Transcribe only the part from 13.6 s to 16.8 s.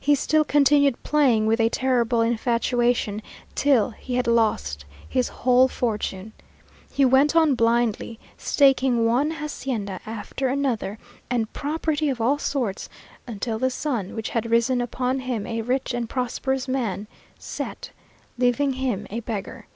the sun, which had risen upon him a rich and prosperous